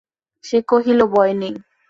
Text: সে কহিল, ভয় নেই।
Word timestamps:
সে 0.43 0.57
কহিল, 0.69 0.99
ভয় 1.13 1.33
নেই। 1.33 1.53